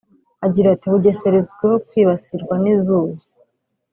Agira 0.45 0.67
ati 0.71 0.85
"Bugesera 0.91 1.35
izwiho 1.41 1.75
kwibasirwa 1.87 2.53
n’izuba 2.63 3.15